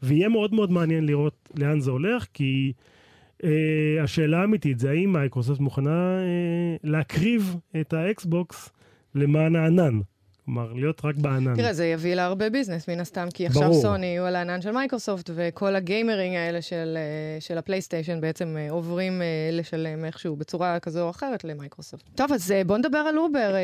[0.03, 2.73] ויהיה מאוד מאוד מעניין לראות לאן זה הולך, כי...
[3.43, 3.45] Uh,
[4.03, 8.69] השאלה האמיתית זה האם מייקרוסופט מוכנה uh, להקריב את האקסבוקס
[9.15, 9.99] למען הענן.
[10.47, 11.55] כלומר, להיות רק בענן.
[11.55, 13.81] תראה, זה יביא לה הרבה ביזנס, מן הסתם, כי עכשיו ברור.
[13.81, 18.71] סוני יהיו על הענן של מייקרוסופט, וכל הגיימרים האלה של, אה, של הפלייסטיישן בעצם אה,
[18.71, 22.03] עוברים אה, לשלם איכשהו בצורה כזו או אחרת למייקרוסופט.
[22.15, 23.55] טוב, אז בואו נדבר על אובר.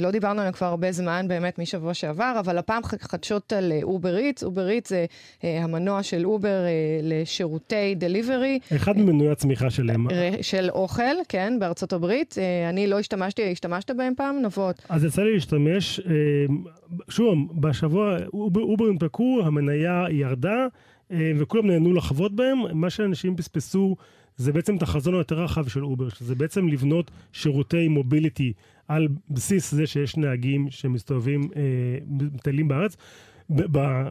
[0.00, 4.44] לא דיברנו עליהם כבר הרבה זמן, באמת, משבוע שעבר, אבל הפעם חדשות על אובר איטס.
[4.44, 5.06] אובר איטס זה
[5.42, 6.58] המנוע של אובר
[7.02, 8.58] לשירותי delivery.
[8.76, 10.06] אחד ממנועי הצמיחה שלהם.
[10.42, 12.36] של אוכל, כן, בארצות הברית.
[12.68, 14.82] אני לא השתמשתי, השתמשת בהם פעם, נבות?
[14.88, 16.00] אז יצא לי להשתמש.
[16.10, 16.64] אמ,
[17.08, 20.66] שוב, בשבוע אובר הונפקו, המניה ירדה,
[21.10, 22.58] אמ, וכולם נהנו לחוות בהם.
[22.72, 23.96] מה שאנשים פספסו
[24.36, 28.52] זה בעצם את החזון היותר רחב של אובר, שזה בעצם לבנות שירותי mobility
[28.88, 32.96] על בסיס זה שיש נהגים שמסתובבים, אה, מטיילים בארץ.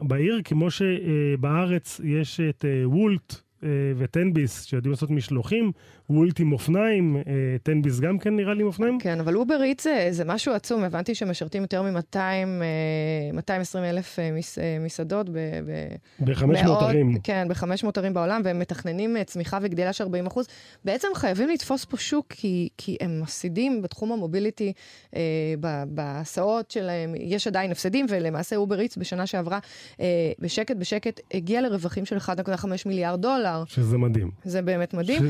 [0.02, 5.72] בעיר, כמו שבארץ יש את אה, וולט, אה, ותן ביס, שיודעים לעשות משלוחים,
[6.10, 7.22] וולט עם אופניים, אה,
[7.62, 8.98] תן ביס גם כן נראה לי עם אופניים.
[9.00, 12.16] כן, אבל אובר איטס זה, זה משהו עצום, הבנתי שמשרתים יותר מ-200,
[13.32, 15.28] 220 אה, אלף מס, מסעדות.
[16.20, 17.18] ב-500 ערים.
[17.22, 20.46] כן, ב-500 ערים בעולם, והם מתכננים צמיחה וגדילה של 40 אחוז.
[20.84, 24.72] בעצם חייבים לתפוס פה שוק, כי, כי הם מפסידים בתחום ה mobility,
[25.16, 25.20] אה,
[25.88, 29.58] בהסעות שלהם, יש עדיין הפסדים, ולמעשה אובר איטס בשנה שעברה,
[30.00, 30.06] אה,
[30.38, 33.62] בשקט בשקט, הגיע לרווחים של 1.5 מיליארד דולר.
[33.66, 34.30] שזה מדהים.
[34.44, 35.22] זה באמת מדהים.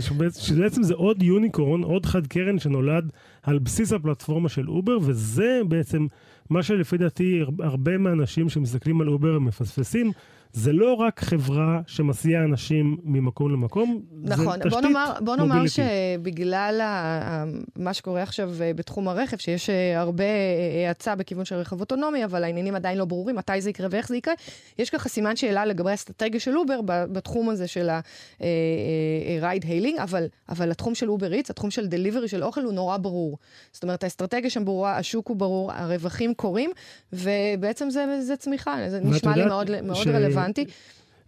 [0.70, 3.10] שבעצם זה עוד יוניקורן, עוד חד קרן שנולד
[3.42, 6.06] על בסיס הפלטפורמה של אובר, וזה בעצם
[6.50, 10.12] מה שלפי דעתי הרבה מהאנשים שמסתכלים על אובר הם מפספסים.
[10.52, 15.62] זה לא רק חברה שמסיעה אנשים ממקום למקום, נכון, זה תשתית בוא נאמר, בוא נאמר
[15.66, 17.44] שבגלל ה,
[17.76, 22.24] מה שקורה עכשיו אה, בתחום הרכב, שיש אה, הרבה אה, האצה בכיוון של רכב אוטונומי,
[22.24, 24.34] אבל העניינים עדיין לא ברורים, מתי זה יקרה ואיך זה יקרה,
[24.78, 30.70] יש ככה סימן שאלה לגבי האסטרטגיה של אובר בתחום הזה של ה-ride hailing, אבל, אבל
[30.70, 33.38] התחום של אובר איטס, התחום של delivery של אוכל הוא נורא ברור.
[33.72, 36.70] זאת אומרת, האסטרטגיה שם ברורה, השוק הוא ברור, הרווחים קורים,
[37.12, 40.06] ובעצם זה, זה צמיחה, זה נשמע לי מאוד, מאוד ש...
[40.06, 40.39] רלוונטי.
[40.40, 40.64] רלוונטי.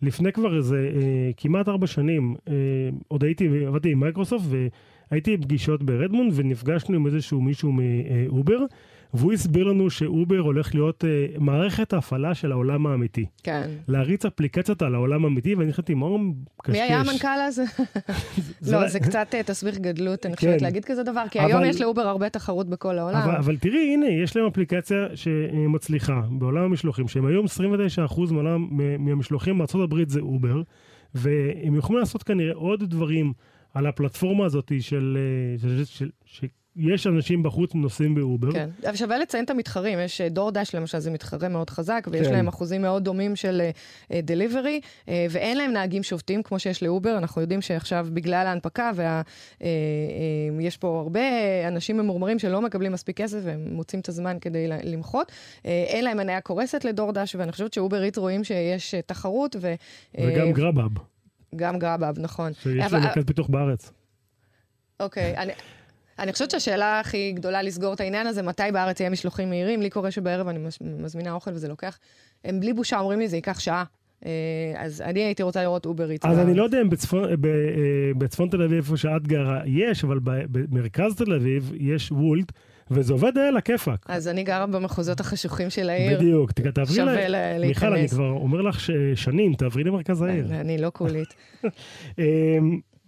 [0.02, 2.54] לפני כבר איזה אה, כמעט ארבע שנים, אה,
[3.08, 4.44] עוד הייתי, עבדתי עם מייקרוסופט
[5.10, 8.58] והייתי בפגישות ברדמונד ונפגשנו עם איזשהו מישהו מאובר.
[9.14, 13.26] אה, והוא הסביר לנו שאובר הולך להיות uh, מערכת ההפעלה של העולם האמיתי.
[13.42, 13.70] כן.
[13.88, 16.72] להריץ אפליקציות על העולם האמיתי, ואני חשבתי, מה הוא מקשקש?
[16.72, 17.64] מי היה המנכ"ל הזה?
[18.72, 20.64] לא, זה קצת uh, תסביך גדלות, אני חושבת, כן.
[20.64, 23.22] להגיד כזה דבר, כי היום יש לאובר הרבה תחרות בכל העולם.
[23.22, 27.46] אבל, אבל תראי, הנה, יש להם אפליקציה שמצליחה בעולם המשלוחים, שהם היום
[28.08, 30.62] 29% מעולם, מהמשלוחים בארה"ב זה אובר,
[31.14, 33.32] והם יכולים לעשות כנראה עוד דברים
[33.74, 38.52] על הפלטפורמה הזאת של, אה, של, של, של, יש אנשים בחוץ נוסעים באובר.
[38.52, 42.32] כן, אבל שווה לציין את המתחרים, יש דורדש למשל, זה מתחרה מאוד חזק, ויש כן.
[42.32, 43.62] להם אחוזים מאוד דומים של
[44.12, 48.90] delivery, uh, uh, ואין להם נהגים שובתים כמו שיש לאובר, אנחנו יודעים שעכשיו בגלל ההנפקה,
[48.94, 51.20] ויש uh, uh, פה הרבה
[51.68, 55.28] אנשים ממורמרים שלא מקבלים מספיק כסף, והם מוצאים את הזמן כדי למחות.
[55.28, 59.56] Uh, אין להם מניה קורסת לדורדש, ואני חושבת שאובר איטס רואים שיש uh, תחרות.
[59.60, 60.90] ו, uh, וגם גראבאב.
[61.56, 62.52] גם גראבאב, נכון.
[62.54, 63.92] שיש להם מרכז פיתוח בארץ.
[65.00, 65.52] אוקיי, אני...
[66.18, 69.82] אני חושבת שהשאלה הכי גדולה לסגור את העניין הזה, מתי בארץ יהיה משלוחים מהירים?
[69.82, 71.98] לי קורה שבערב אני מזמינה אוכל וזה לוקח,
[72.44, 73.84] הם בלי בושה אומרים לי, זה ייקח שעה.
[74.26, 74.30] אה,
[74.76, 76.24] אז אני הייתי רוצה לראות אובר איטס.
[76.24, 77.34] אז אני לא יודע אם בצפון, אה,
[78.18, 82.52] בצפון תל אביב, איפה שאת גרה, יש, אבל במרכז תל אביב יש וולט.
[82.90, 84.06] וזה עובד על הכיפאק.
[84.08, 86.18] אז אני גרה במחוזות החשוכים של העיר.
[86.18, 86.94] בדיוק, תעברי ל...
[86.94, 87.82] שווה להיכנס.
[87.82, 90.46] מיכל, אני כבר אומר לך ששנים, תעברי למרכז העיר.
[90.50, 91.34] אני לא קולית.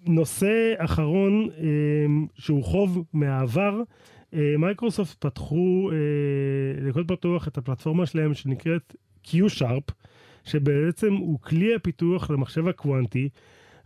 [0.09, 3.83] אמ, נושא אחרון אמ, שהוא חוב מהעבר,
[4.59, 5.91] מייקרוסופט פתחו
[6.83, 9.93] לקוד פתוח את הפלטפורמה שלהם שנקראת Q-Sharp,
[10.45, 13.29] שבעצם הוא כלי הפיתוח למחשב הקוונטי.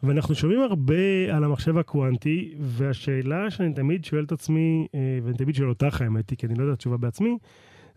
[0.02, 4.86] ואנחנו שומעים הרבה על המחשב הקוונטי, והשאלה שאני תמיד שואל את עצמי,
[5.22, 7.38] ואני תמיד שואל אותך האמת היא, כי אני לא יודע תשובה בעצמי,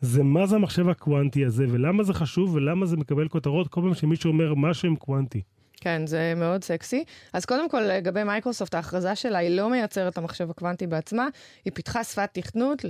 [0.01, 3.93] זה מה זה המחשב הקוונטי הזה, ולמה זה חשוב, ולמה זה מקבל כותרות כל פעם
[3.93, 5.41] שמישהו אומר משהו עם קוונטי.
[5.81, 7.03] כן, זה מאוד סקסי.
[7.33, 11.27] אז קודם כל, לגבי מייקרוסופט, ההכרזה שלה היא לא מייצרת את המחשב הקוונטי בעצמה,
[11.65, 12.85] היא פיתחה שפת תכנות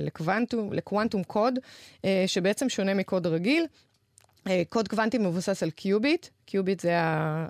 [0.00, 1.58] ל quantum, ל quantum code,
[2.04, 3.66] אה, שבעצם שונה מקוד רגיל.
[4.46, 7.46] אה, קוד קוונטי מבוסס על qubit, qubit זה ה...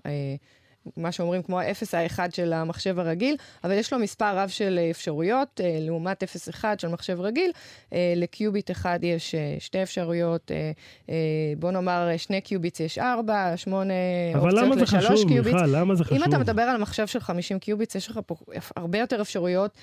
[0.86, 4.80] אה, מה שאומרים כמו ה-0 ה-1 של המחשב הרגיל, אבל יש לו מספר רב של
[4.90, 7.52] אפשרויות, אה, לעומת 0-1 של מחשב רגיל.
[7.92, 10.50] אה, ל qubit אחד יש אה, שתי אפשרויות,
[11.58, 13.94] בוא נאמר שני qubits יש 4, 8
[14.34, 15.60] אופציות לשלוש qubits.
[15.60, 18.34] אבל למה זה חשוב, אם אתה מדבר על מחשב של 50 qubits, יש לך פה
[18.76, 19.78] הרבה יותר אפשרויות,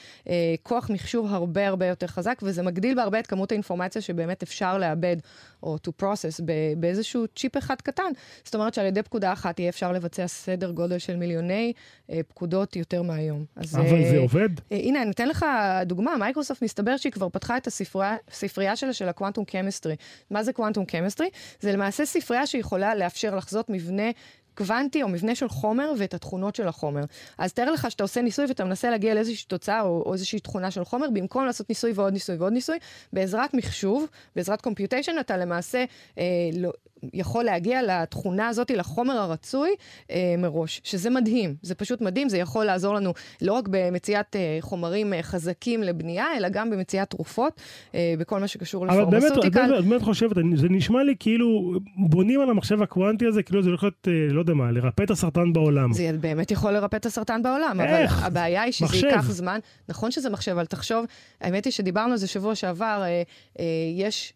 [0.63, 5.17] כוח מחשוב הרבה הרבה יותר חזק, וזה מגדיל בהרבה את כמות האינפורמציה שבאמת אפשר לעבד,
[5.63, 6.43] או to process,
[6.77, 8.11] באיזשהו צ'יפ אחד קטן.
[8.43, 10.86] זאת אומרת שעל ידי פקודה אחת יהיה אפשר לבצע סדר גודל.
[10.87, 11.73] גודל של מיליוני
[12.11, 13.45] אה, פקודות יותר מהיום.
[13.55, 14.49] אז, אבל אה, זה עובד?
[14.71, 15.45] אה, הנה, אני אתן לך
[15.85, 16.17] דוגמה.
[16.17, 19.95] מייקרוסופט מסתבר שהיא כבר פתחה את הספרייה שלה של ה quantum chemistry.
[20.31, 21.29] מה זה קוונטום קמיסטרי?
[21.59, 24.11] זה למעשה ספרייה שיכולה לאפשר לחזות מבנה
[24.57, 27.03] קוונטי או מבנה של חומר ואת התכונות של החומר.
[27.37, 30.71] אז תאר לך שאתה עושה ניסוי ואתה מנסה להגיע לאיזושהי תוצאה או, או איזושהי תכונה
[30.71, 32.77] של חומר, במקום לעשות ניסוי ועוד ניסוי ועוד ניסוי,
[33.13, 35.85] בעזרת מחשוב, בעזרת קומפיוטיישן, אתה למעשה
[36.17, 36.23] אה,
[36.53, 36.71] לא,
[37.13, 39.69] יכול להגיע לתכונה הזאת, לחומר הרצוי
[40.11, 44.57] אה, מראש, שזה מדהים, זה פשוט מדהים, זה יכול לעזור לנו לא רק במציאת אה,
[44.61, 47.61] חומרים אה, חזקים לבנייה, אלא גם במציאת תרופות,
[47.95, 49.59] אה, בכל מה שקשור לפרמסוטיקל.
[49.59, 53.63] אבל באמת, את באמת חושבת, זה נשמע לי כאילו בונים על המחשב הקוונטי הזה, כאילו
[53.63, 55.93] זה הולך להיות, אה, לא יודע מה, לרפא את הסרטן בעולם.
[55.93, 58.17] זה באמת יכול לרפא את הסרטן בעולם, איך?
[58.17, 59.07] אבל הבעיה היא שזה מחשב.
[59.07, 59.59] ייקח זמן.
[59.89, 61.05] נכון שזה מחשב, אבל תחשוב,
[61.41, 63.21] האמת היא שדיברנו על זה שבוע שעבר, אה,
[63.59, 64.33] אה, יש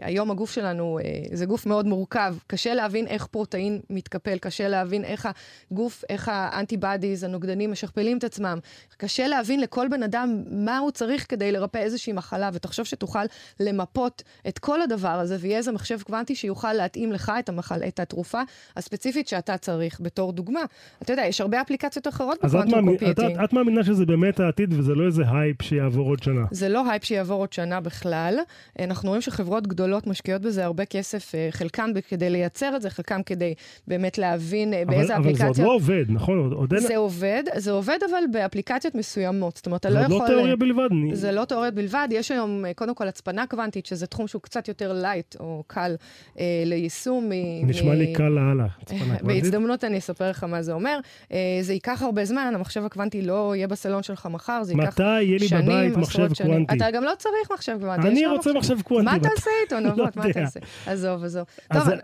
[0.00, 5.04] היום הגוף שלנו uh, זה גוף מאוד מורכב, קשה להבין איך פרוטאין מתקפל, קשה להבין
[5.04, 5.28] איך
[5.70, 8.58] הגוף, איך האנטיבאדיז, הנוגדנים משכפלים את עצמם.
[8.96, 13.24] קשה להבין לכל בן אדם מה הוא צריך כדי לרפא איזושהי מחלה, ותחשוב שתוכל
[13.60, 18.00] למפות את כל הדבר הזה, ויהיה איזה מחשב קוונטי שיוכל להתאים לך את, המחל, את
[18.00, 18.40] התרופה
[18.76, 20.60] הספציפית שאתה צריך, בתור דוגמה.
[21.02, 23.30] אתה יודע, יש הרבה אפליקציות אחרות ב quantum computing.
[23.30, 26.44] את, את מאמינה שזה באמת העתיד וזה לא איזה הייפ שיעבור עוד שנה?
[26.50, 28.38] זה לא הייפ שיעבור עוד שנה בכלל.
[28.78, 32.90] אנחנו רואים שחברות חברות גדולות משקיעות בזה הרבה כסף, אה, חלקם כדי לייצר את זה,
[32.90, 33.54] חלקם כדי
[33.86, 35.46] באמת להבין אה, באיזה אבל, אפליקציות...
[35.46, 36.52] אבל זה עוד לא עובד, נכון?
[36.52, 36.82] עוד אין...
[36.82, 39.56] זה עובד, זה עובד אבל באפליקציות מסוימות.
[39.56, 40.08] זאת אומרת, אתה לא יכול...
[40.08, 40.88] זה לא תיאוריה בלבד.
[41.12, 44.68] זה לא תיאוריה בלבד, יש היום אה, קודם כל הצפנה קוונטית, שזה תחום שהוא קצת
[44.68, 45.96] יותר light או קל
[46.38, 47.30] אה, ליישום.
[47.64, 47.98] נשמע מ...
[47.98, 49.26] לי קל לאללה, הצפנה קוונטית.
[49.26, 50.98] בהזדמנות אני אספר לך מה זה אומר.
[51.32, 55.08] אה, זה ייקח הרבה זמן, המחשב הקוונטי לא יהיה בסלון שלך מחר, זה ייקח שנים,
[55.08, 56.76] מתי יהיה לי בבית מחשב קוונטי?
[56.76, 58.08] אתה גם לא צריך מחשב קוונטי.
[58.08, 59.18] אני רוצה מחשב קוונטי.
[59.18, 60.16] מה תעשה איתו, נבות?
[60.16, 60.60] מה תעשה?
[60.86, 61.44] עזוב, עזוב.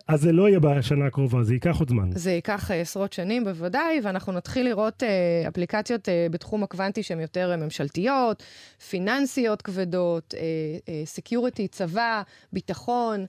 [0.08, 2.10] אז זה לא יהיה בשנה הקרובה, זה ייקח עוד זמן.
[2.14, 7.20] זה ייקח אה, עשרות שנים בוודאי, ואנחנו נתחיל לראות אה, אפליקציות אה, בתחום הקוונטי שהן
[7.20, 8.42] יותר ממשלתיות,
[8.90, 10.34] פיננסיות כבדות,
[11.04, 12.22] security, צבא,
[12.52, 13.26] ביטחון,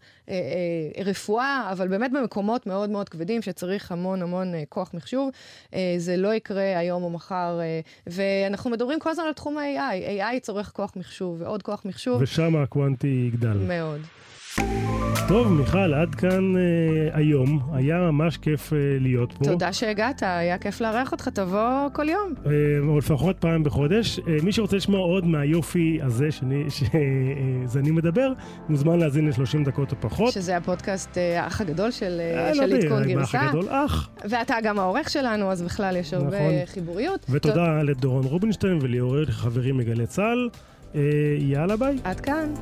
[1.05, 5.29] רפואה, אבל באמת במקומות מאוד מאוד כבדים שצריך המון המון כוח מחשוב.
[5.97, 7.59] זה לא יקרה היום או מחר,
[8.07, 10.21] ואנחנו מדברים כל הזמן על תחום ה-AI.
[10.21, 12.21] AI צורך כוח מחשוב ועוד כוח מחשוב.
[12.21, 13.57] ושם הקוונטי יגדל.
[13.67, 13.96] מאוד.
[15.27, 16.61] טוב, מיכל, עד כאן אה,
[17.13, 17.59] היום.
[17.73, 19.45] היה ממש כיף אה, להיות פה.
[19.45, 22.33] תודה שהגעת, היה כיף לארח אותך, תבוא כל יום.
[22.45, 22.51] אה,
[22.87, 24.19] או לפחות פעם בחודש.
[24.19, 28.33] אה, מי שרוצה לשמוע עוד מהיופי הזה שאני, שזה אני מדבר,
[28.69, 30.33] מוזמן להאזין ל-30 דקות או פחות.
[30.33, 33.39] שזה הפודקאסט אה, האח הגדול של, אה, של לא עדכון גרסה.
[33.39, 34.09] האח הגדול, אח.
[34.29, 36.65] ואתה גם העורך שלנו, אז בכלל יש הרבה נכון.
[36.65, 37.25] חיבוריות.
[37.29, 40.49] ותודה לדורון רובינשטיין וליאור חברים מגלי צה"ל.
[40.95, 41.01] אה,
[41.39, 41.97] יאללה ביי.
[42.03, 42.53] עד כאן.